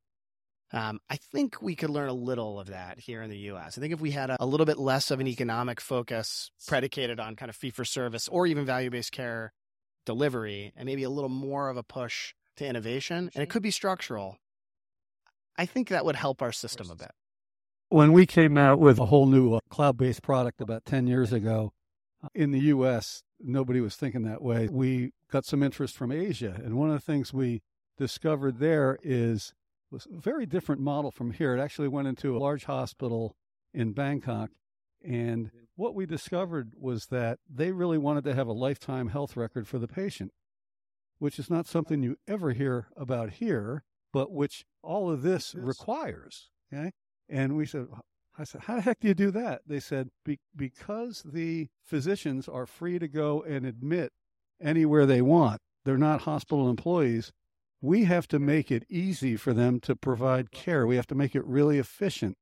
[0.74, 3.78] Um, I think we could learn a little of that here in the US.
[3.78, 7.20] I think if we had a, a little bit less of an economic focus predicated
[7.20, 9.54] on kind of fee for service or even value based care
[10.06, 13.72] delivery, and maybe a little more of a push to innovation, and it could be
[13.72, 14.38] structural,
[15.58, 17.12] I think that would help our system a bit.
[17.90, 21.34] When we came out with a whole new uh, cloud based product about 10 years
[21.34, 21.74] ago,
[22.24, 24.70] uh, in the US, nobody was thinking that way.
[24.72, 27.62] We got some interest from Asia, and one of the things we
[27.98, 29.54] discovered there is
[29.92, 31.56] was a very different model from here.
[31.56, 33.36] It actually went into a large hospital
[33.74, 34.50] in Bangkok.
[35.04, 35.58] And mm-hmm.
[35.76, 39.80] what we discovered was that they really wanted to have a lifetime health record for
[39.80, 40.32] the patient,
[41.20, 43.84] which is not something you ever hear about here,
[44.14, 45.64] but which all of this yes.
[45.64, 46.50] requires.
[46.72, 46.92] Okay.
[47.30, 47.88] And we said,
[48.38, 49.62] I said, how the heck do you do that?
[49.68, 54.12] They said, Be- because the physicians are free to go and admit
[54.62, 55.60] anywhere they want.
[55.84, 57.32] They're not hospital employees
[57.82, 60.86] we have to make it easy for them to provide care.
[60.86, 62.38] We have to make it really efficient.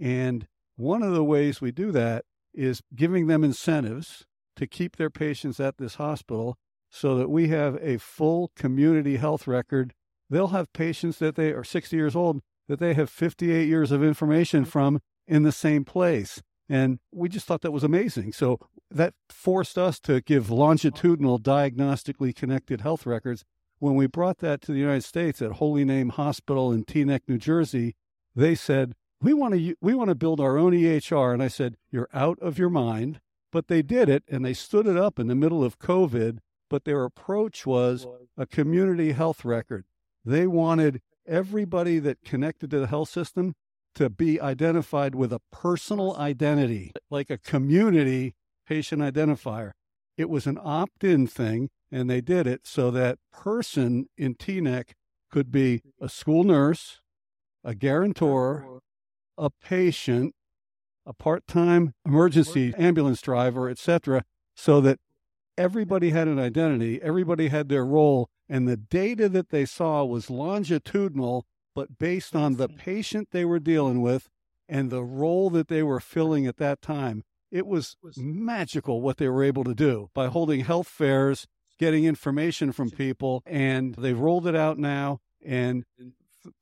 [0.00, 2.24] And one of the ways we do that
[2.54, 4.26] is giving them incentives
[4.56, 6.56] to keep their patients at this hospital
[6.90, 9.94] so that we have a full community health record.
[10.28, 14.02] They'll have patients that they are 60 years old that they have 58 years of
[14.02, 14.70] information mm-hmm.
[14.70, 16.42] from in the same place.
[16.68, 18.32] And we just thought that was amazing.
[18.32, 18.58] So
[18.90, 23.44] that forced us to give longitudinal diagnostically connected health records
[23.82, 27.36] when we brought that to the United States at Holy Name Hospital in Teaneck, New
[27.36, 27.96] Jersey,
[28.32, 31.76] they said, "We want to we want to build our own EHR." And I said,
[31.90, 33.20] "You're out of your mind."
[33.50, 36.38] But they did it, and they stood it up in the middle of COVID.
[36.70, 38.06] But their approach was
[38.36, 39.84] a community health record.
[40.24, 43.56] They wanted everybody that connected to the health system
[43.96, 49.72] to be identified with a personal identity, like a community patient identifier.
[50.16, 51.70] It was an opt in thing.
[51.90, 54.92] And they did it so that person in Teaneck
[55.30, 57.00] could be a school nurse,
[57.62, 58.80] a guarantor,
[59.36, 60.34] a patient,
[61.04, 65.00] a part-time emergency ambulance driver, etc., so that
[65.58, 70.30] everybody had an identity, everybody had their role, and the data that they saw was
[70.30, 71.44] longitudinal,
[71.74, 74.28] but based on the patient they were dealing with
[74.68, 77.22] and the role that they were filling at that time.
[77.52, 81.46] It was magical what they were able to do by holding health fairs
[81.78, 85.84] getting information from people, and they've rolled it out now, and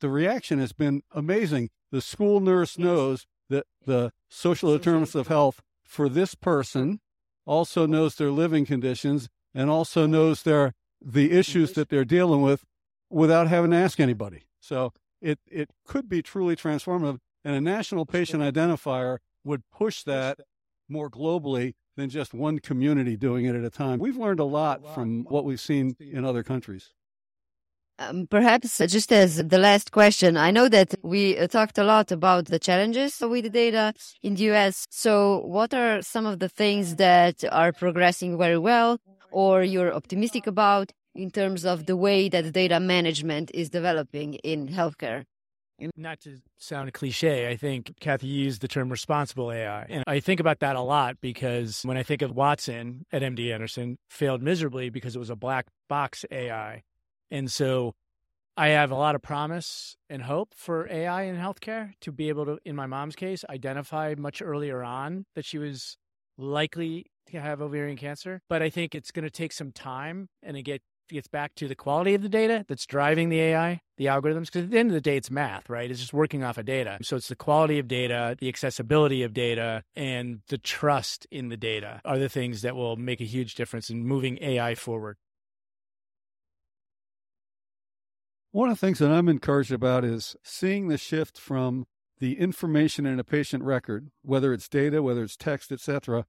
[0.00, 1.70] the reaction has been amazing.
[1.92, 7.00] The school nurse knows that the social determinants of health for this person
[7.46, 12.64] also knows their living conditions and also knows their the issues that they're dealing with
[13.08, 14.42] without having to ask anybody.
[14.60, 20.40] So it it could be truly transformative and a national patient identifier would push that
[20.90, 23.98] more globally than just one community doing it at a time.
[23.98, 26.92] We've learned a lot from what we've seen in other countries.
[27.98, 32.10] Um, perhaps just as the last question, I know that we uh, talked a lot
[32.10, 34.86] about the challenges with the data in the US.
[34.88, 38.98] So, what are some of the things that are progressing very well
[39.30, 44.68] or you're optimistic about in terms of the way that data management is developing in
[44.68, 45.24] healthcare?
[45.96, 49.86] Not to sound cliche, I think Kathy used the term responsible AI.
[49.88, 53.52] And I think about that a lot because when I think of Watson at MD
[53.52, 56.82] Anderson, failed miserably because it was a black box AI.
[57.30, 57.94] And so
[58.56, 62.44] I have a lot of promise and hope for AI in healthcare to be able
[62.46, 65.96] to, in my mom's case, identify much earlier on that she was
[66.36, 68.40] likely to have ovarian cancer.
[68.48, 70.82] But I think it's going to take some time and it get
[71.14, 74.64] gets back to the quality of the data that's driving the AI, the algorithms, because
[74.64, 75.90] at the end of the day, it's math, right?
[75.90, 76.98] It's just working off of data.
[77.02, 81.56] So it's the quality of data, the accessibility of data, and the trust in the
[81.56, 85.16] data are the things that will make a huge difference in moving AI forward.
[88.52, 91.86] One of the things that I'm encouraged about is seeing the shift from
[92.18, 96.26] the information in a patient record, whether it's data, whether it's text, etc.,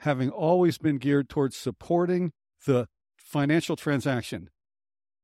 [0.00, 2.32] having always been geared towards supporting
[2.66, 2.86] the
[3.28, 4.48] financial transaction.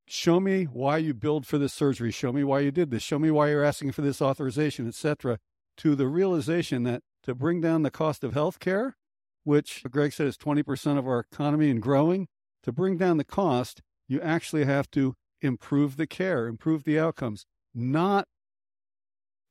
[0.06, 2.10] Show me why you billed for this surgery.
[2.10, 3.02] Show me why you did this.
[3.02, 5.38] Show me why you're asking for this authorization, etc.
[5.78, 8.96] To the realization that to bring down the cost of health care,
[9.44, 12.28] which Greg said is 20% of our economy and growing,
[12.62, 17.46] to bring down the cost, you actually have to improve the care, improve the outcomes,
[17.74, 18.28] not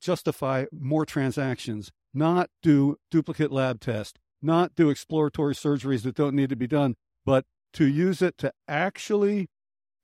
[0.00, 6.50] justify more transactions, not do duplicate lab tests, not do exploratory surgeries that don't need
[6.50, 6.94] to be done,
[7.24, 7.44] but
[7.74, 9.48] to use it to actually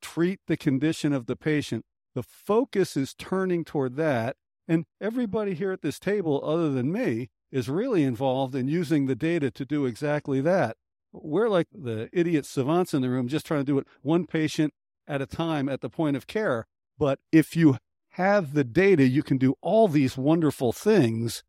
[0.02, 1.84] treat the condition of the patient.
[2.14, 4.36] The focus is turning toward that.
[4.68, 9.16] And everybody here at this table, other than me, is really involved in using the
[9.16, 10.76] data to do exactly that.
[11.12, 14.72] We're like the idiot savants in the room, just trying to do it one patient
[15.08, 16.66] at a time at the point of care.
[16.98, 17.78] But if you
[18.10, 21.42] have the data, you can do all these wonderful things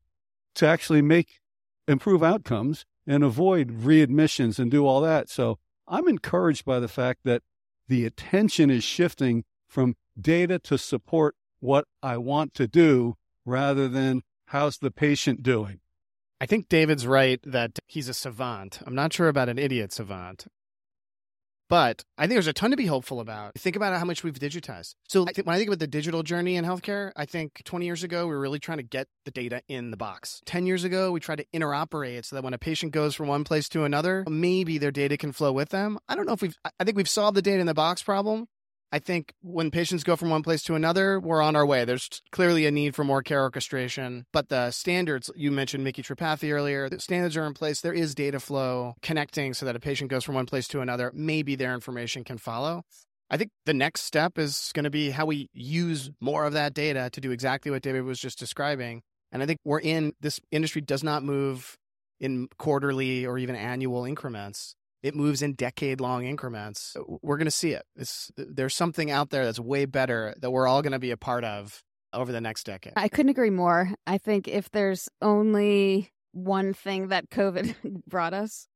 [0.55, 1.39] to actually make
[1.87, 5.29] improve outcomes and avoid readmissions and do all that.
[5.29, 5.59] So
[5.91, 7.43] I'm encouraged by the fact that
[7.89, 14.21] the attention is shifting from data to support what I want to do rather than
[14.45, 15.81] how's the patient doing.
[16.39, 18.79] I think David's right that he's a savant.
[18.85, 20.47] I'm not sure about an idiot savant.
[21.71, 23.53] But I think there's a ton to be hopeful about.
[23.55, 24.95] Think about how much we've digitized.
[25.07, 28.03] So I when I think about the digital journey in healthcare, I think 20 years
[28.03, 30.41] ago, we were really trying to get the data in the box.
[30.47, 33.45] 10 years ago, we tried to interoperate so that when a patient goes from one
[33.45, 35.97] place to another, maybe their data can flow with them.
[36.09, 38.49] I don't know if we've, I think we've solved the data in the box problem.
[38.93, 41.85] I think when patients go from one place to another, we're on our way.
[41.85, 46.51] There's clearly a need for more care orchestration, but the standards you mentioned, Micky Tripathi
[46.51, 47.79] earlier, the standards are in place.
[47.79, 51.09] There is data flow connecting so that a patient goes from one place to another.
[51.13, 52.83] Maybe their information can follow.
[53.29, 56.73] I think the next step is going to be how we use more of that
[56.73, 59.03] data to do exactly what David was just describing.
[59.31, 61.77] And I think we're in this industry does not move
[62.19, 66.95] in quarterly or even annual increments it moves in decade long increments.
[67.21, 67.83] We're going to see it.
[67.95, 71.17] It's, there's something out there that's way better that we're all going to be a
[71.17, 71.83] part of
[72.13, 72.93] over the next decade.
[72.95, 73.91] I couldn't agree more.
[74.05, 78.67] I think if there's only one thing that COVID brought us,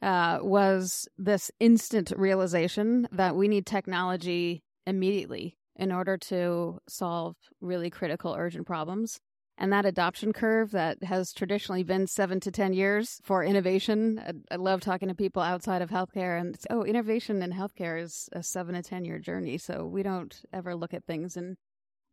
[0.00, 7.90] uh, was this instant realization that we need technology immediately in order to solve really
[7.90, 9.18] critical, urgent problems
[9.58, 14.22] and that adoption curve that has traditionally been seven to 10 years for innovation.
[14.24, 18.28] I, I love talking to people outside of healthcare, and oh, innovation in healthcare is
[18.32, 19.58] a seven to 10 year journey.
[19.58, 21.56] So we don't ever look at things in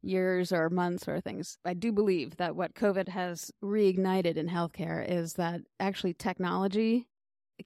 [0.01, 1.57] years or months or things.
[1.63, 7.07] I do believe that what COVID has reignited in healthcare is that actually technology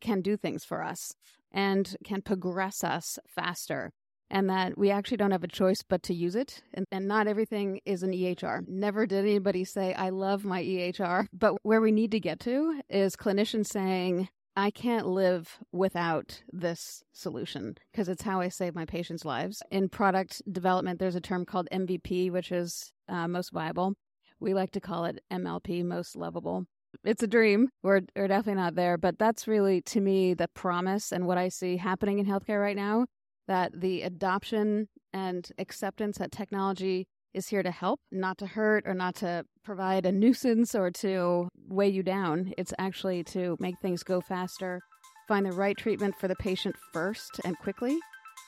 [0.01, 1.15] can do things for us
[1.51, 3.91] and can progress us faster
[4.29, 6.61] and that we actually don't have a choice but to use it.
[6.73, 8.67] And, and, not everything is an EHR.
[8.67, 11.27] Never did anybody say, I love my EHR.
[11.33, 17.03] But where we need to get to is clinicians saying, I can't live without this
[17.13, 19.63] solution because it's how I save my patients' lives.
[19.71, 23.93] In product development, there's a term called MVP, which is uh, most viable.
[24.39, 26.65] We like to call it MLP, most lovable.
[27.03, 27.69] It's a dream.
[27.83, 31.49] We're, we're definitely not there, but that's really, to me, the promise and what I
[31.49, 33.05] see happening in healthcare right now
[33.49, 38.93] that the adoption and acceptance that technology is here to help, not to hurt or
[38.93, 42.53] not to provide a nuisance or to weigh you down.
[42.59, 44.81] It's actually to make things go faster,
[45.27, 47.97] find the right treatment for the patient first and quickly.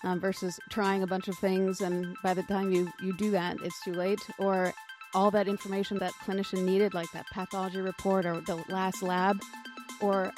[0.03, 3.57] Um, versus trying a bunch of things and by the time you, you do that
[3.61, 4.73] it's too late or
[5.13, 9.39] all that information that clinician needed like that pathology report or the last lab
[9.99, 10.31] or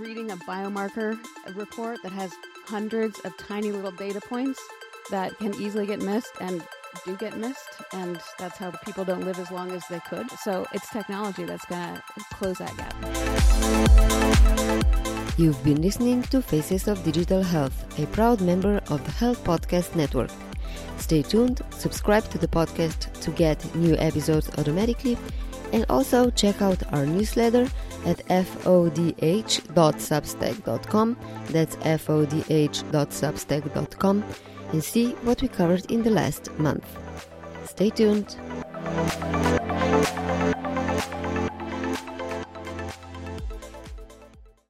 [0.00, 1.16] reading a biomarker
[1.54, 2.32] report that has
[2.68, 4.60] hundreds of tiny little data points
[5.10, 6.62] that can easily get missed and
[7.06, 10.30] do get missed, and that's how people don't live as long as they could.
[10.44, 12.02] So it's technology that's going to
[12.34, 12.94] close that gap.
[15.38, 19.94] You've been listening to Faces of Digital Health, a proud member of the Health Podcast
[19.94, 20.30] Network.
[20.98, 25.16] Stay tuned, subscribe to the podcast to get new episodes automatically,
[25.72, 27.68] and also check out our newsletter
[28.04, 31.16] at fodh.substack.com.
[31.50, 34.24] That's fodh.substack.com
[34.72, 36.84] and see what we covered in the last month.
[37.66, 38.36] Stay tuned.